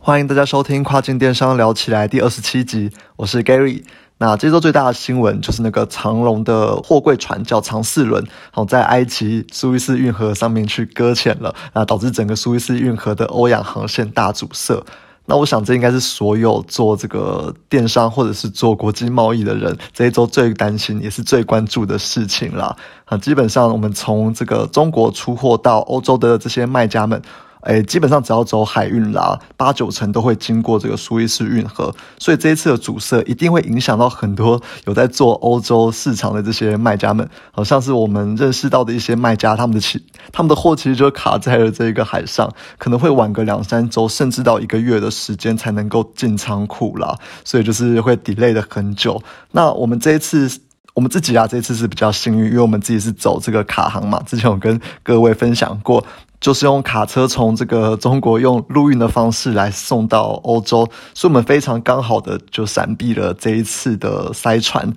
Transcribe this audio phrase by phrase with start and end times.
[0.00, 3.82] 欢迎大家收听跨境电商聊起来第二十七集，我是 Gary。
[4.18, 14.82] 那这周最大的新闻就是那个长龙的货柜船叫长四轮，好在埃及苏伊士运河上面去搁浅了，那导致整个苏伊士运河的欧亚航线大阻塞。
[15.26, 22.74] 那我想这应该是所有做这个电商或者是做国际贸易的人这一周最担心也是最关注的事情啦。
[23.04, 27.20] 啊，基本上我们从这个中国出货到欧洲的这些卖家们。
[27.62, 37.28] 哎，基本上只要走海运啦，八九成都会经过这个苏伊士运河，所以这一次的阻塞一定会影响到很多有在做欧洲市场的这些卖家们。
[37.50, 40.02] 好像是我们认识到的一些卖家，他们的其
[40.32, 49.20] 他们的货其实就卡在了这个海上，可能会晚个两三周，甚至到一个月的时间才能够进仓库啦，所以就是会 delay 的很久。
[49.50, 50.60] 那我们这一次，
[50.94, 56.04] 我们自己啊，这次是比较幸运，因为我们自己是走这个卡航嘛，之前我跟各位分享过。
[56.40, 64.92] 就是用卡车从这个中国用陆运的方式来送到欧洲，所以我们非常刚好的就闪避了这一次的塞船。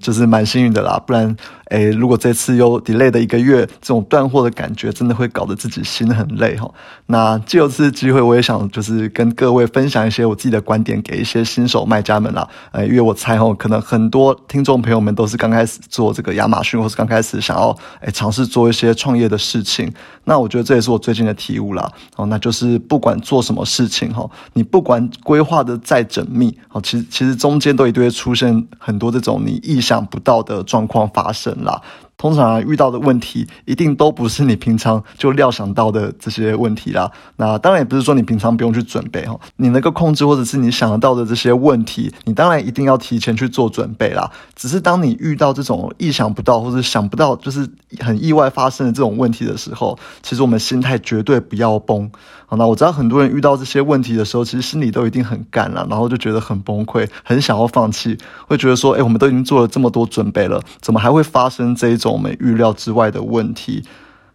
[0.00, 1.36] 就是蛮幸运的啦，不然，
[1.72, 6.70] 诶，如果这次又 delay 的一个月，这种断货的感觉真的会搞得自己心很累哈。
[7.06, 12.46] 那借由这次机会，我也想就是跟各位分享一些我自己的观点，给一些新手卖家们啦。
[12.72, 19.90] 呃，因为我猜哦，可能很多听众朋友们都是刚开始做这个亚马逊，或是刚开始想要诶尝试做一些创业的事情。
[20.24, 21.90] 那我觉得这也是我最近的体悟啦。
[22.16, 29.62] 哦，那就是不管做什么事情哈，你不管规划的再缜密，哦，其实其实中间都一定会出现很多这种你。
[29.62, 31.82] 意想不到的状况发生了。
[32.16, 37.10] 通常，遇到的问题一定都不是你平常就料想到的这些问题啦。
[37.36, 44.30] 那当然也不是说你平常不用去准备哈，你能够控制或者是你想得到的这些问题，你当然一定要提前去做准备啦。
[44.54, 52.08] 只是当你遇到这种意想不到或者想不到，就是很意外发生的这种问题的时候，其实我们心态绝对不要崩。
[52.46, 58.16] 好，那我知道很多人遇到这些问题的时候，其实心里都一定很干了，然后就觉得很崩溃，很想要放弃，
[58.46, 62.12] 会觉得说，哎，我们都已经做了这么多准备了，怎么还会发生这一种？
[62.12, 63.82] 我们预料之外的问题。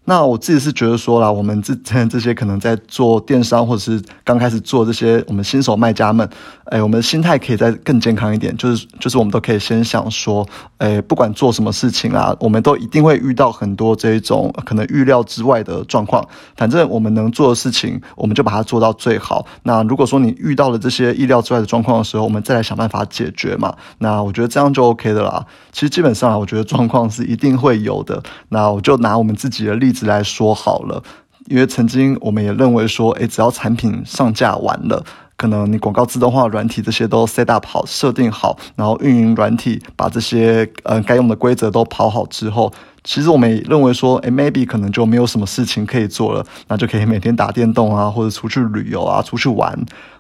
[0.06, 6.28] 那我自己是觉得说啦，我们之前 这些可能在做电商或者是刚开始做这些我们新手卖家们，
[6.72, 10.48] 哎，我们的心态可以再更健康一点，就是就是我们都可以先想说，
[10.78, 16.28] 哎，不管做什么事情啊，我们都一定会遇到很多这种可能预料之外的状况。
[16.56, 19.46] 反正我们能做的事情，我们就把它做到最好。
[19.62, 23.76] 那如果说你遇到了这些意料之外的状况的时候，我们再来想办法解决嘛。
[24.00, 25.46] 那我觉得这样就 OK 的啦。
[25.72, 28.24] 其实基本上啊，我觉得状况是一定会有的。
[28.50, 30.08] 那我就拿我们自己的例子。
[30.08, 31.04] 来说好了，
[31.48, 35.04] 因为曾经我们也认为说，诶，只要产品上架完了，
[35.38, 42.74] 可能你广告自动化软体这些都 set up 好、设定好，然后运营软体把这些呃该用的规则都跑好之后。
[43.04, 49.74] 其实我们也认为说，哎，maybe 可能就没有什么事情可以做了，那就可以每天打电动啊，或者出去旅游啊，出去玩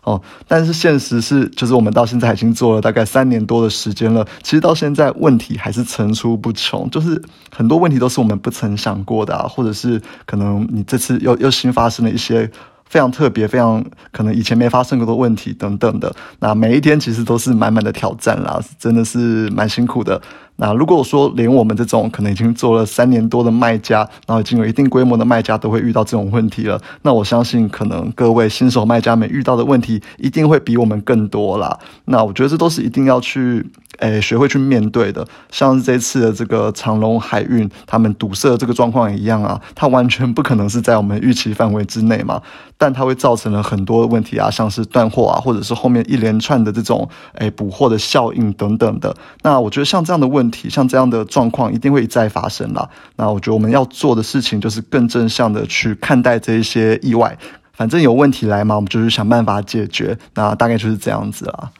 [0.03, 0.21] 哦。
[0.47, 7.21] 但是现实是，就是我们到现在已经做了大概三年多的时间了，其实到现在问题还是层出不穷，就是
[7.53, 12.49] 很多问题都是我们不曾想过的，或者是可能你这次又又新发生了一些
[12.89, 16.13] 非常特别、非常可能以前没发生过的问题等等的。
[16.39, 20.21] 那每一天其实都是满满的挑战啦，真的是蛮辛苦的。
[20.57, 31.77] 那如果说连我们这种可能已经做了三年多的卖家，然后已经有一定规模的卖家都会遇到这种问题了，那我相信可能各位新手卖家们遇到的问题一定会比我们更多啦。
[32.05, 33.65] 那我觉得这都是一定要去
[33.99, 35.25] 诶学会去面对的。
[35.51, 42.41] 像是这次的这个长隆海运他们堵塞这个状况一样啊，它完全不可能是在我们预期范围之内嘛，
[42.77, 49.15] 但它会造成了很多问题啊，像是断货啊，或者是后面一连串的这种诶补货的效应等等的。
[49.43, 52.89] 那我觉得像这样的问问题像这样的状况一定会再发生啦。
[53.17, 57.37] 那我觉得我们要做的事情就是更正向的去看待这一些意外。
[57.73, 60.17] 反正有问题来嘛，我们就是想办法解决。
[60.35, 61.71] 那大概就是这样子啦。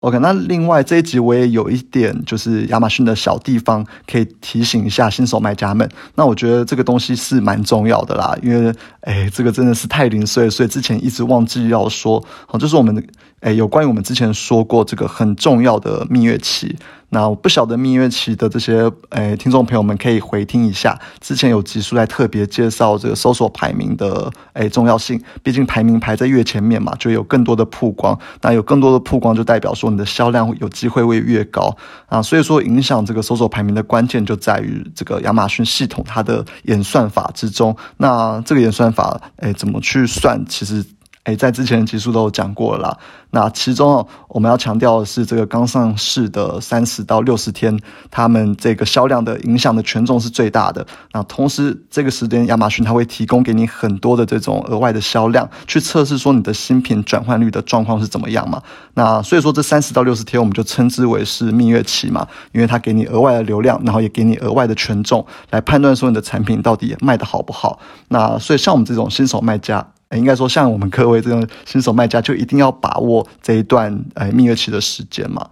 [0.00, 5.88] OK，那另外这一集我也有一点就是亚马逊的小地方可以提醒一下新手卖家们。
[6.14, 12.24] 那我觉得这个东西是蛮重要的啦，因为哎，这个真的是太零碎，所以之前一直忘记要说。
[12.46, 13.02] 好，就是我们的。
[13.40, 16.74] 诶，有关于我们之前说过这个很重要的蜜月期，
[17.10, 31.76] 那我不晓得蜜月期的这些诶听众朋友们可以回听一下，之前有集数来特别介绍这个搜索排名的诶重要性，毕竟排名排在越前面嘛，就有更多的曝光，那有更多的曝光就代表说你的销量有机会会越高。
[32.06, 40.84] 啊，所以说影响这个搜索排名的关键就在于这个亚马逊系统它的演算法之中，那这个演算法诶怎么去算，其实。
[41.26, 42.98] 诶，在之前的集数都有讲过了啦。
[43.30, 47.76] 那其中我们要强调的是，这个刚上市的三十到六十天，
[48.12, 50.86] 他们这个销量的影响的权重是最大的。
[51.12, 58.62] 那同时，这个时间亚马逊它会提供给你很多的这种额外的销量，去测试说你的新品转换率的状况是怎么样嘛？
[58.94, 67.80] 那所以说这三十到六十天，我们就称之为是蜜月期嘛，因为它给你额外的流量，然后也给你额外的权重，来判断说你的产品到底卖的好不好。
[68.08, 69.84] 那所以像我们这种新手卖家。
[70.12, 75.48] 应该说，像我们各位这种新手卖家，就一定要把握这一段呃蜜月期的时间嘛。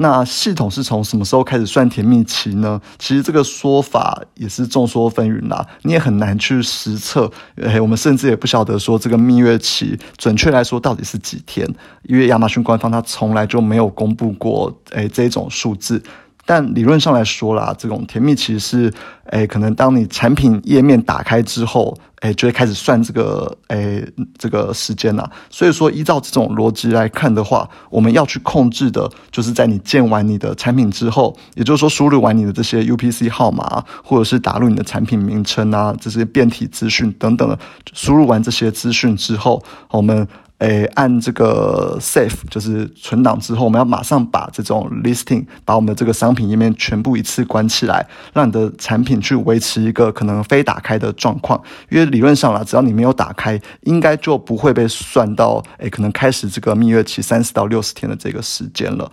[0.00, 2.80] 那系统是从什么时候开始算甜蜜期呢？
[3.00, 7.28] 其实这个说法也是众说纷纭啦，你也很难去实测。
[7.56, 11.66] 诶，我们甚至也不晓得说这个蜜月期准确来说到底是几天，
[12.04, 16.00] 因为亚马逊官方它从来就没有公布过诶这种数字。
[16.48, 18.90] 但理论上来说啦，这种甜蜜期是，
[19.26, 24.02] 诶，可能当你产品页面打开之后，诶，就会开始算这个，诶，
[24.38, 25.30] 这个时间啦。
[25.50, 37.58] 所以说，依照这种逻辑来看的话，我们要去控制的，就是在你建完你的产品之后，也就是说，输入完你的这些 UPC 号码，或者是打入你的产品名称啊，这些变体资讯等等的，
[37.92, 40.26] 输入完这些资讯之后，我们。
[40.58, 51.62] 诶，按这个 save 就是存档之后，我们要马上把这种 listing 把我们的这个商品页面全部一次关起来，让你的产品去维持一个可能非打开的状况。
[51.90, 59.08] 因为理论上啦，只要你没有打开，应该就不会被算到诶，可能开始这个蜜月期三十到六十天的这个时间了。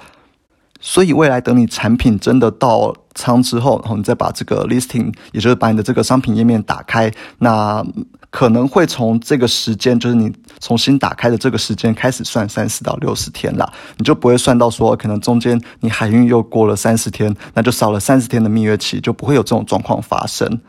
[0.81, 7.85] 所以未来等你产品真的到仓之后，然后你再把这个 listing，也就是把你的这个商品页面打开，那。
[8.35, 10.29] 可能会从这个时间，就是你
[10.59, 20.59] 重新打开的这个时间开始算三十到六十天了，你就不会算到说可能中间你海运又过了三十天，那就少了三十天的蜜月期，就不会有这种状况发生。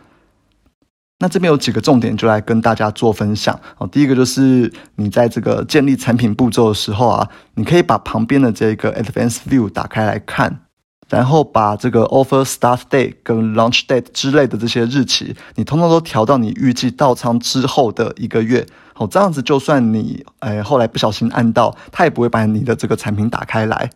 [1.18, 3.88] 那这边有几个重点，就来跟大家做分享哦。
[3.88, 10.65] 第一个就是你在这个建立产品步骤的时候啊，你可以把旁边的这个 Advanced View 打开来看。
[11.08, 18.66] 然后把这个 offer start date 跟 launch date 之类的这些日期，你通通都调到你预计到仓之后的一个月。
[18.92, 23.90] 好，这样子就算你哎后来不小心按到，它也不会把你的这个产品打开来。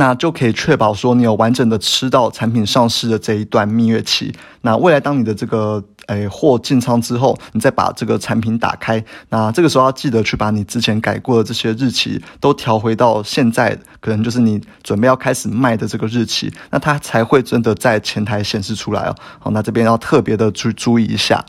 [0.00, 4.32] 那就可以确保说你有完整的吃到产品上市的这一段蜜月期。
[4.62, 19.14] 那未来当你的这个诶货进仓之后，你再把这个产品打开，那这个时候要记得去把你之前改过的这些日期都调回到现在，可能就是你准备要开始卖的这个日期，那它才会真的在前台显示出来哦。
[19.38, 21.44] 好，那这边要特别的去注意一下。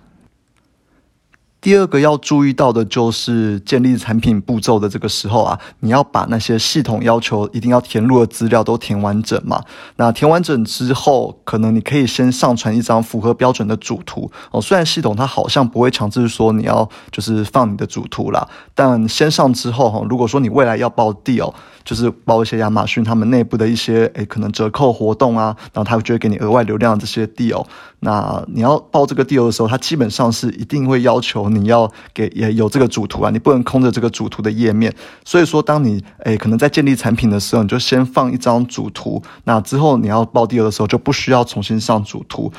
[1.62, 9.64] 第二个要注意到的就是建立产品步骤的这个时候啊，你要把那些系统要求一定要填入的资料都填完整嘛。
[9.98, 14.60] 那填完整之后，可能你可以先上传一张符合标准的主图哦。
[14.60, 21.54] 虽然系统它好像不会强制说你要就是放你的主图啦，但先上之后哈，如果说你未来要报地哦
[21.84, 27.66] 就是报一些亚马逊他们内部的一些诶可能折扣活动啊，然后他就会给你额外流量这些 deal。
[28.00, 34.94] 那你要报这个 deal 的时候，他基本上是一定会要求你要给也有这个主图啊，你不能空着这个主图的页面。
[35.24, 42.52] 所以说，当你诶可能在建立产品的时候，你就先放一张主图，那之后你要报 deal 的时候就不需要重新上主图。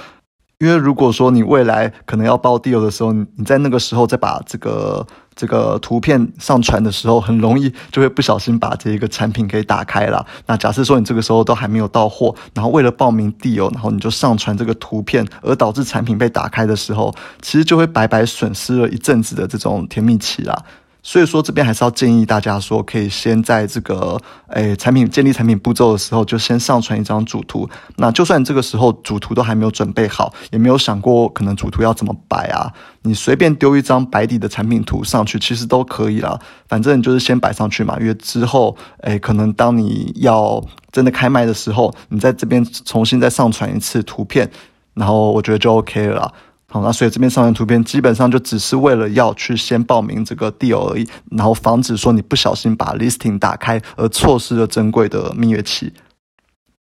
[0.62, 5.04] 因为如果说你未来可能要报 deal 的时候，你在那个时候再把这个
[5.34, 10.24] 这个图片上传的时候，很容易就会不小心把这一个产品给打开了。
[10.46, 20.56] 那假设说你这个时候都还没有到货，然后为了报名 deal，然后你就上传这个图片，而导致产品被打开的时候，其实就会白白损失了一阵子的这种甜蜜期啦。
[21.04, 27.68] 所以说这边还是要建议大家说，可以先在这个诶产品建立产品步骤的时候，就先上传一张主图。
[27.96, 36.38] 那就算这个时候主图都还没有准备好，也没有想过可能主图要怎么摆啊，你随便丢一张白底的产品图上去，其实都可以啦。
[36.68, 44.48] 反正你就是先摆上去嘛，因为之后诶可能当你要真的开卖的时候，你在这边重新再上传一次图片，
[44.94, 46.32] 然后我觉得就 OK 了。
[46.72, 55.92] 好，那所以这边上传图片基本上就只是为了要去先报名这个 deal 而已，然后防止说你不小心把 listing 打开而错失了珍贵的蜜月期。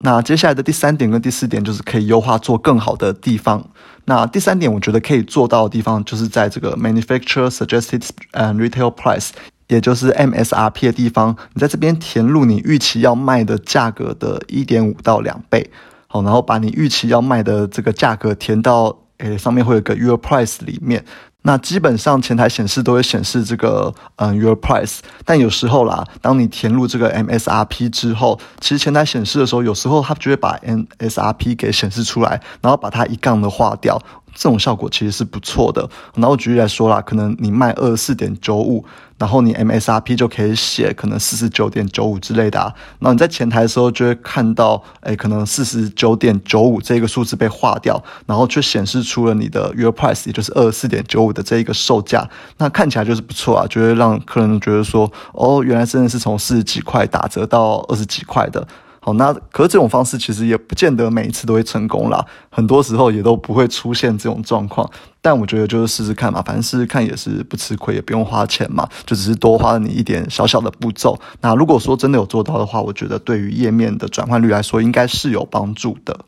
[0.04, 3.68] 那接下来的第三点跟第四点就是可以优化做更好的地方。
[4.04, 9.30] 那第三点我觉得可以做到的地方就是在这个 manufacturer suggested and retail price，
[9.66, 15.68] 也就是 MSRP 的地方，你在这边填入你预期要卖的价格的一点五到两倍。
[16.06, 18.96] 好，然后把你预期要卖的这个价格填到。
[19.20, 21.04] 诶，上面会有个 Your Price 里面，
[21.42, 34.00] 那基本上前台显示都会显示这个嗯 Your Price，但有时候啦，当你填入这个 MSRP 之后，其实前台显示的时候，有时候它就会把 MSRP 给显示出来，然后把它一杠的划掉，
[34.34, 35.88] 这种效果其实是不错的。
[36.14, 38.84] 然后举例来说啦，可能你卖二十四点九五。
[39.20, 58.66] 然后你 MSRP 就可以写可能四十九点九五之类的啊，那你在前台的时候就会看到，哎，可能四十九点九五这个数字被划掉，然后却显示出了你的 real Price，也就是二十四点九五的这一个售价，那看起来就是不错啊，就会让客人觉得说，哦，原来真的是从四十几块打折到二十几块的。
[59.00, 64.88] 好，那可是这种方式其实也不见得每一次都会成功啦，很多时候也都不会出现这种状况。
[65.22, 71.18] 但我觉得就是试试看嘛，反正试试看也是不吃亏，也不用花钱嘛，就只是多花了你一点小小的步骤。
[71.40, 76.18] 那如果说真的有做到的话，我觉得对于页面的转换率来说，应该是有帮助的。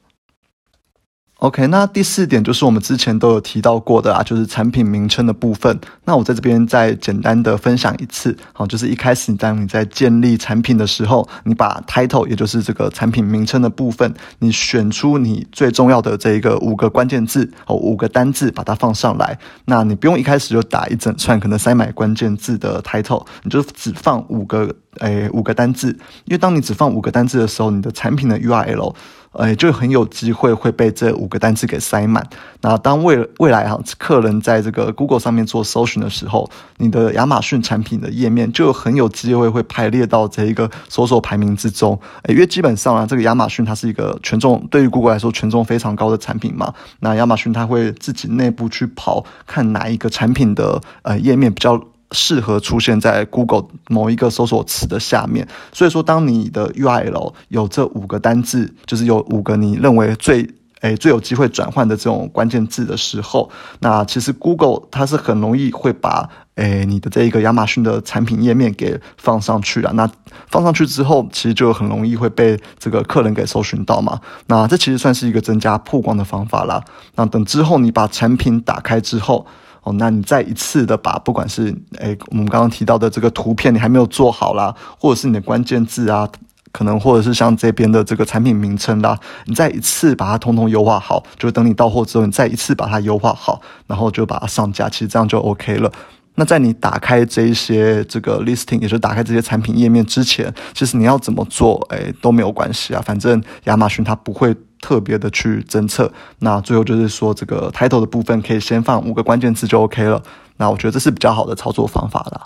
[1.43, 5.77] OK，那第四点就是我们之前都有提到过的啊，就是产品名称的部分。
[6.05, 19.37] 那我在这边再简单的分享一次，好，就是一开始当你在建立产品的时候，你把 title，也就是这个产品名称的部分，你选出你最重要的这一个五个关键字哦，五个单字，把它放上来。
[19.65, 25.89] 那你不用一开始就打一整串可能塞满关键字的 title，你就只放五个，诶，五个单字。
[26.27, 28.95] 因为当你只放五个单字的时候，你的产品的 URL。
[29.33, 32.27] 呃，就很有机会会被这五个单词给塞满。
[32.61, 36.49] 那当未未来哈，客人在这个 Google 上面做搜寻的时候，
[36.79, 41.99] 你的亚马逊产品的页面就很有机会会排列到这一个搜索排名之中。
[42.29, 46.73] 因为基本上啊，这个亚马逊它是一个权重对于 Google 来说权重非常高的产品嘛。
[47.01, 51.83] 那亚马逊它会自己内部去跑，看哪一个产品的呃页面比较。
[52.13, 60.49] 适合出现在 Google 某一个搜索词的下面，所以说，当你的 URL 有这五个单字，就是有五个你认为最
[60.81, 63.51] 诶最有机会转换的这种关键字的时候，
[63.81, 69.93] 那其实 Google 它是很容易会把诶你的这一个亚马逊的产品页面给放上去了。
[69.95, 70.11] 那
[70.49, 74.21] 放上去之后，其实就很容易会被这个客人给搜寻到嘛。
[74.47, 76.83] 那这其实算是一个增加曝光的方法啦。
[77.15, 79.47] 那等之后你把产品打开之后。
[79.83, 86.29] 哦，那你再一次的把不管是诶我们刚刚提到的这个图片你还没有做好啦，或者是你的关键字啊，
[86.71, 95.91] 可能或者是像这边的这个产品名称啦，你再一次把它通通优化好，就等你到货之后，你再一次把它优化好，然后就把它上架，其实这样就 OK 了。
[96.37, 104.55] 那在你打开这一些这个 listing，也就是打开这些产品页面之前，其实你要怎么做，诶都没有关系啊，反正亚马逊它不会。
[104.83, 110.23] 特别的去侦测，那最后就是说这个 title 的部分可以先放五个关键词就 OK 了。
[110.59, 112.43] 那我觉得这是比较好的操作方法了。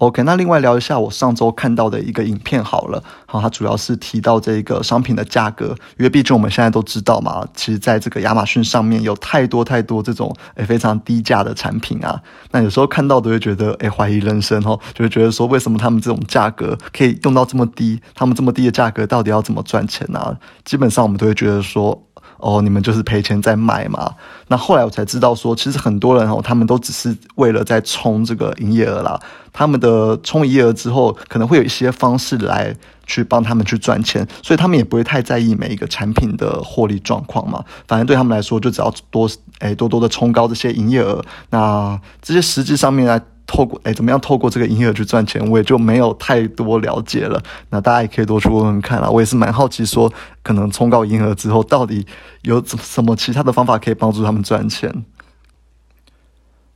[0.00, 12.18] OK，那另外聊一下我上周看到的一个影片好了，好，它主要是提到这个商品的价格，因为毕竟我们现在都知道嘛，其实在这个亚马逊上面有太多太多这种诶非常低价的产品啊，
[12.50, 20.34] 那有时候看到都会觉得诶怀疑人生哦，就会觉得说为什么他们这种价格可以用到这么低，他们这么低的价格到底要怎么赚钱呢？
[20.64, 22.06] 基本上我们都会觉得说。
[22.40, 24.12] 哦，你们就是赔钱在卖嘛？
[24.48, 29.20] 那后来我才知道说，其实很多人哦，他们都只是为了在冲这个营业额啦。
[29.52, 32.74] 他们的冲营业额之后，可能会有一些方式来
[33.06, 37.64] 去帮他们去赚钱，所以他们也不会太在意每一个产品的获利状况嘛。
[37.86, 39.28] 反正对他们来说，就只要多
[39.58, 43.20] 诶多多的冲高这些营业额，那这些实际上面来。
[43.50, 47.42] 透过哎，怎么样透过这个营业额去赚钱，我也就没有太多了解了。
[47.70, 49.10] 那大家也可以多去问问看啦。
[49.10, 50.10] 我也是蛮好奇，说
[50.44, 52.06] 可能冲高营业额之后，到底
[52.42, 55.04] 有什么其他的方法可以帮助他们赚钱。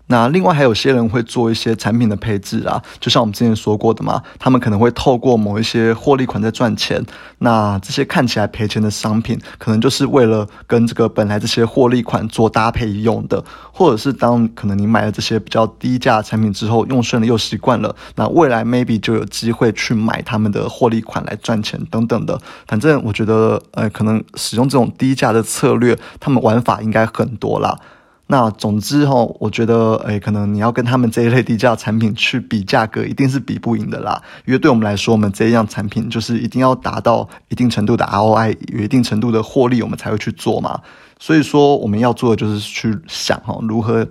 [0.07, 7.03] 那另外还有些人会做一些产品的配置啊，就像我们之前说过的嘛，他们可能会透过某一些获利款在赚钱。
[7.39, 13.43] 那这些看起来赔钱的商品，可能就是为了跟这个本来这些获利款做搭配用的，
[13.73, 22.39] 或者是当可能你买了这些比较低价产品之后，用顺了又习惯了，那未来 maybe 就有机会去买他们的获利款来赚钱等等的。
[22.67, 27.79] 反正我觉得，呃，可能使用这种低价的策略，他们玩法应该很多啦。
[28.27, 34.23] 那总之哈，我觉得诶，可能你要跟他们这一类低价产品去比价格，一定是比不赢的啦。
[34.47, 40.81] 因为对我们来说，我们这一样产品就是一定要达到一定程度的 ROI，有一定程度的获利，我们才会去做嘛。
[41.19, 44.07] 所以说，我们要做的就是去想哈，如何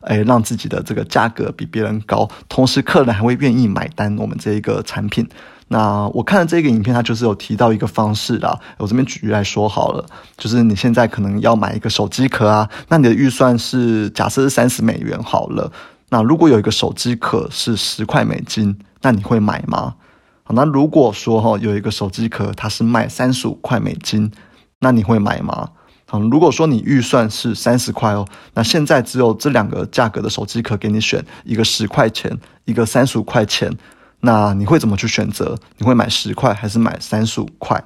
[0.00, 5.28] 诶让自己的这个价格比别人高，同时客人还会愿意买单我们这一个产品。
[5.70, 8.58] 那我看了这个影片，它就是有提到一个方式啦。
[8.78, 10.04] 我这边举例来说好了，
[10.36, 15.70] 就是你现在可能要买一个手机壳啊，那你的预算是假设是三十美元好了。
[16.08, 19.94] 那如果有一个手机壳是十块美金，那你会买吗？
[20.42, 24.32] 好，那如果说哈有一个手机壳它是卖三十五块美金，
[24.80, 25.68] 那你会买吗？
[26.06, 32.34] 好，如果说你预算是三十块哦，那现在只有这两个价格的手机壳给你选，一个十块钱，
[32.64, 33.70] 一个三十五块钱。
[34.20, 35.56] 那你会怎么去选择？
[35.76, 37.82] 你会买十块还是买三十五块？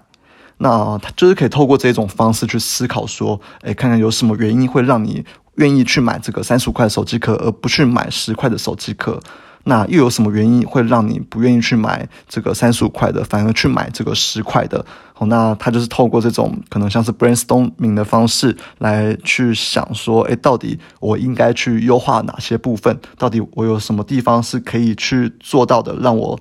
[0.59, 5.25] 那他就是可以透过这种方式去思考，说，哎，看看有什么原因会让你
[5.57, 9.21] 愿意去买这个三十五块的手机壳，而不去买十块的手机壳？
[9.65, 14.85] 那又有什么原因会让你不愿意去买这个三十五块的，反而去买这个十块的？
[15.19, 22.99] 哦，那他就是透过这种可能像是 brainstorming 的方式来去想说，诶，到底我应该去优化哪些部分？
[23.17, 26.39] 到底我有什么地方是可以去做到的，让我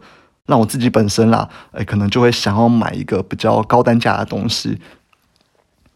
[0.47, 4.79] 让我自己本身啦，诶，可能就会想要买一个比较高单价的东西。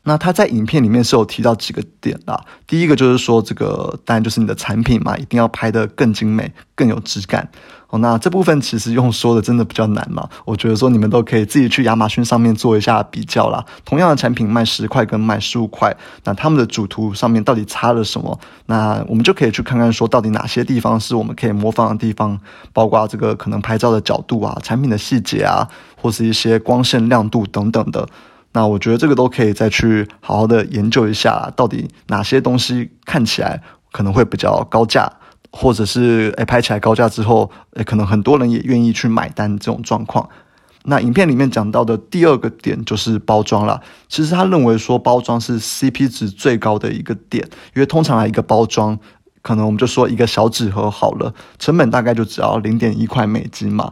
[0.07, 7.49] 那他在影片里面是有提到几个点啦，第一个就是说，这个当然就是你的产品嘛，一定要拍得更精美、更有质感。
[7.87, 13.65] 哦，那这部分其实用说的真的比较难嘛，我觉得说你们都可以自己去亚马逊上面做一下比较啦。
[13.83, 18.39] 同样的产品卖十块跟卖十五块，那他们的主图上面到底差了什么？
[18.67, 22.39] 那我们就可以去看看说，到底哪些地方是我们可以模仿的地方，
[22.73, 28.07] 包括这个可能拍照的角度啊、产品的细节啊，或是一些光线亮度等等的。
[28.55, 35.11] 那我觉得这个都可以再去好好的研究一下，到底哪些东西看起来可能会比较高价，
[35.51, 40.29] 或者是诶拍起来高价之后，诶可能很多人也愿意去买单这种状况。
[40.85, 43.81] 那影片里面讲到的第二个点就是包装了。
[44.07, 47.43] 其实他认为说包装是 CP 值最高的一个点，
[47.73, 48.97] 因为通常一个包装，
[49.41, 53.91] 可能我们就说一个小纸盒好了，成本大概就只要零点一块美金嘛。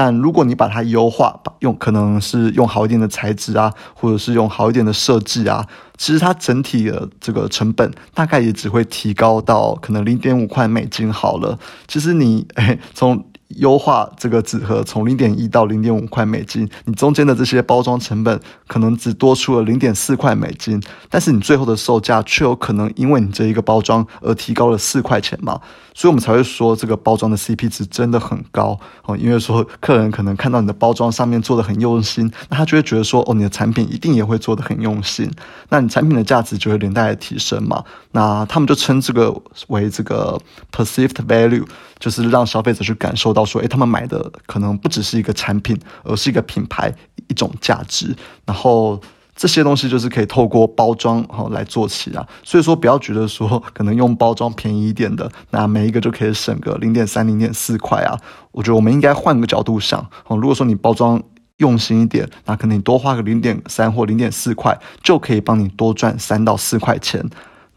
[0.00, 11.58] 但如果你把它优化，用可能是用好一点的材质啊，或者是用好一点的设计啊，其实它整体的这个成本大概也只会提高到可能零点五块美金好了。
[11.88, 13.24] 其实你诶 从
[13.56, 25.58] 优化这个纸盒从零点一到零点五块美金，你中间的这些包装成本可能只多出了零点四块美金，但是你最后的售价却有可能因为你这一个包装而提高了四块钱嘛，
[25.94, 35.30] 所以我们才会说这个包装的 CP 值真的很高哦，因为说客人可能看到你的包装上面做的很用心，那他就会觉得说哦，你的产品一定也会做的很用心，
[35.70, 39.34] 那你产品的价值就会连带提升嘛，那他们就称这个
[39.68, 40.38] 为这个
[40.70, 41.64] perceived value，
[41.98, 43.44] 就是让消费者去感受到。
[43.44, 46.92] 说，诶，他们买的可能不只是一个产品，而是一个品牌，
[47.28, 48.14] 一种价值。
[48.44, 49.00] 然后
[49.34, 52.26] 这些东西就是可以透过包装哈来做起啊。
[52.42, 58.18] 所以说，不要觉得说可能用包装便宜一点的，那每一个就可以省个零点三、零点四块啊。
[58.52, 60.36] 我觉得我们应该换个角度想哦。
[60.36, 61.22] 如果说你包装
[61.58, 67.24] 用心一点，那可能你多花个零点三或零点四块，就可以帮你多赚三到四块钱。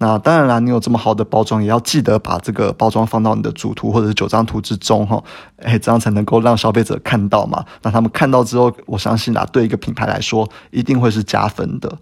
[0.03, 5.23] 那当然啦，你有这么好的包装，也要记得把这个包装放到你的主图或者是九张图之中哈，
[5.57, 7.63] 哎，这样才能够让消费者看到嘛。
[7.83, 11.99] 那他们看到之后，我相信啊，对一个品牌来说，一定会是加分的。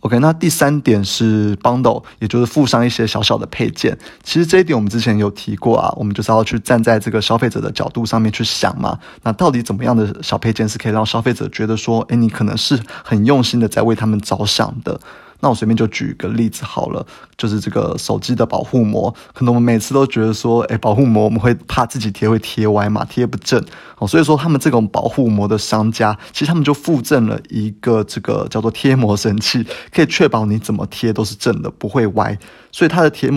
[0.00, 3.96] OK，那第三点是 bundle，也就是附上一些小小的配件。
[4.22, 8.98] 其实这一点我们之前有提过啊，我们就是要去站在这个消费者的角度上面去想嘛。
[9.22, 15.00] 那到底怎么样的小配件是可以让消费者觉得说，哎，你可能是很用心的在为他们着想的？
[15.44, 17.04] 那我随便就举一个例子好了，
[17.36, 23.60] 就是这个手机的保护膜，可能我们每次都觉得说，哎，保护膜我们会怕自己贴会贴歪嘛，贴不正，
[23.98, 32.38] 哦，所以说他们这种保护膜的商家，其实他们就附赠了一个这个叫做贴膜神器，可以确保你怎么贴都是正的，不会歪。
[32.70, 33.28] 所以它的贴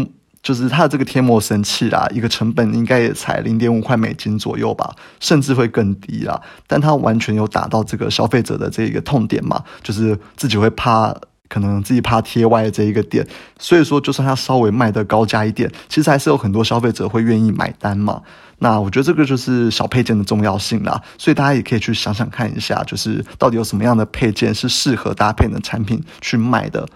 [0.43, 6.39] 就是它的这个贴膜神器啦，一个成本应该也才零点五块美金左右吧，甚至会更低啦。
[6.67, 11.15] 但它完全有打到这个消费者的这个痛点嘛，就是自己会怕。
[11.47, 13.25] 可能自己怕贴歪这一个点，
[13.59, 18.21] 所以说就算它稍微卖的高价一点，其实还是有很多消费者会愿意买单嘛。
[18.59, 26.87] 那我觉得这个就是小配件的重要性啦，所以大家也可以去想想看一下，就是到底有什么样的配件是适合搭配的产品去卖的。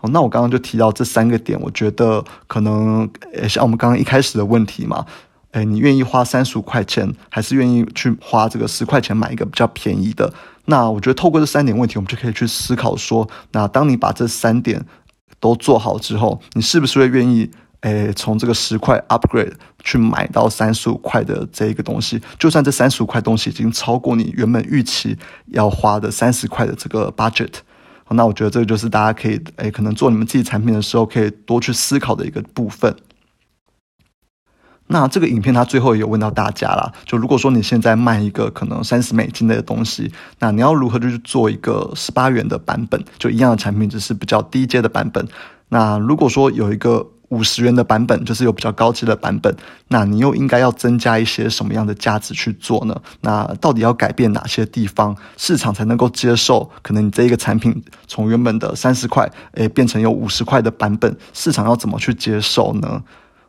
[0.00, 5.04] 哦，那我刚刚就提到这三个点，我觉得可能呃像我们刚刚一开始的问题嘛。
[5.52, 10.32] 哎，你愿意花三十五块钱，还是愿意去花这个十块钱买一个比较便宜的？
[10.66, 14.84] 那我觉得透过这三点问题，我们就可以去思考说，那当你把这三点
[15.40, 22.20] 都做好之后，你是不是会愿意，哎，从这个十块 upgrade 去买到三十五块的这一个东西？
[22.38, 27.54] 就算这三十五块东西已经超过你原本预期要花的三十块的这个 budget，
[28.10, 32.94] 那我觉得这个就是大家可以，哎，可能做你们自己产品的时候，可以多去思考的一个部分。
[34.92, 45.24] 那这个影片它最后也有问到大家啦，就如果说你现在卖一个可能三十美金的东西，那你要如何就去做一个十八元的版本，就一样的产品，只是比较低阶的版本。
[45.68, 49.54] 那如果说有一个五十元的版本，就是有比较高级的版本，
[49.86, 53.00] 那你又应该要增加一些什么样的价值去做呢？
[53.20, 56.68] 那到底要改变哪些地方，市场才能够接受？
[56.82, 63.00] 可能你这一个产品从原本的三十块，诶变成有五十块的版本，市场要怎么去接受呢？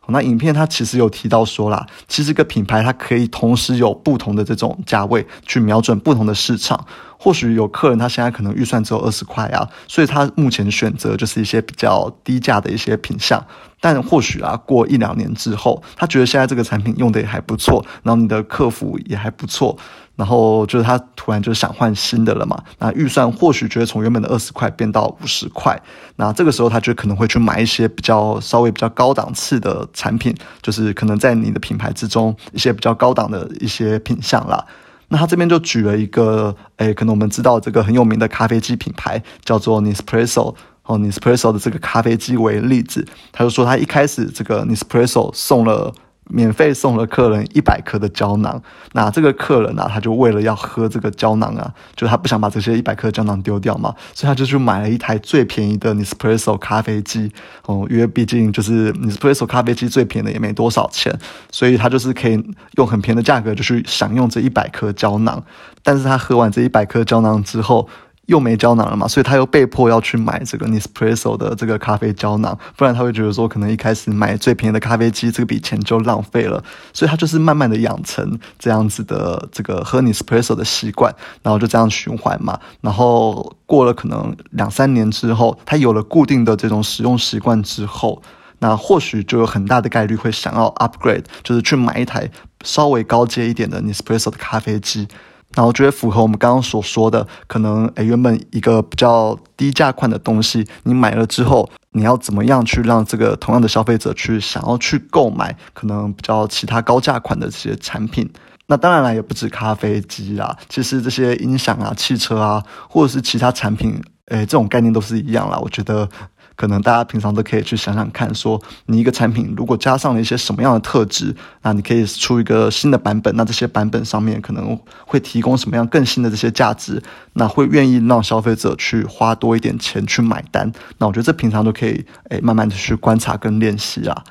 [0.08, 6.86] 那影片它其实有提到说啦，其实个品牌它可以同时有不同的这种价位去瞄准不同的市场。
[7.16, 13.40] 或许有客人他现在可能预算只有二十块啊，所以他目前选择就是一些比较低价的一些品相。
[13.82, 19.76] 但或许啊，过一两年之后，他觉得现在这个产品用的也还不错，然后你的客服也还不错，
[20.14, 22.62] 然后就是他突然就想换新的了嘛。
[22.78, 25.76] 那预算或许觉得从原本的二十块变到五十块，
[26.14, 34.64] 那这个时候他就可能会去买一些比较稍微比较高档次的产品，就是可能在你的品牌之中一些比较高档的一些品相啦。
[35.08, 45.92] 那他这边就举了一个，诶，可能我们知道这个很有名的咖啡机品牌叫做 Nespresso，哦，Nespresso 的这个咖啡机为例子，他就说他一开始这个 Nespresso 送了。
[46.30, 57.30] 免费送了客人一百颗的胶囊，那这个客人啊，他就为了要喝这个胶囊啊，就他不想把这些一百颗胶囊丢掉嘛，所以他就去买了一台最便宜的 Nespresso 咖啡机
[57.66, 61.12] 哦，因为毕竟就是 Nespresso 咖啡机最便宜的也没多少钱，
[61.50, 62.42] 所以他就是可以
[62.76, 65.44] 用很便宜的价格就去享用这一百颗胶囊，
[65.82, 67.88] 但是他喝完这一百颗胶囊之后。
[68.32, 76.64] 又没胶囊了嘛，所以他又被迫要去买这个 Nespresso 的这个咖啡胶囊，不然他会觉得说可能一开始买最便宜的咖啡机这个笔钱就浪费了，
[76.94, 88.22] 所以他就是慢慢的养成这样子的这个喝 Nespresso 的习惯，然后就这样循环嘛，然后过了可能两三年之后，他有了固定的这种使用习惯之后，
[88.60, 92.30] 那或许就有很大的概率会想要 upgrade，就是去买一台
[92.64, 95.06] 稍微高阶一点的 Nespresso 的咖啡机。
[95.54, 108.28] 然后觉得符合我们刚刚所说的，可能诶原本一个比较低价款的东西，你买了之后，你要怎么样去让这个同样的消费者去想要去购买可能比较其他高价款的这些产品？
[108.66, 115.58] 那当然了，也不止咖啡机啦，其实这些音响啊、汽车啊，或者是其他产品，诶这种概念都是一样啦。
[115.58, 116.08] 我觉得。
[116.56, 127.02] 可能大家平常都可以去想想看，说你一个产品如果加上了一些什么样的特质，那你可以出一个新的版本，那这些版本上面可能会提供什么样更新的这些价值，
[127.34, 130.70] 那会愿意让消费者去花多一点钱去买单。
[130.98, 134.24] 那我觉得这平常都可以诶慢慢的去观察跟练习啊。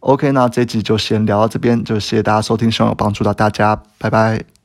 [0.00, 4.59] OK，那这集就先聊到这边，就谢谢大家收听，希望有帮助到大家，拜拜。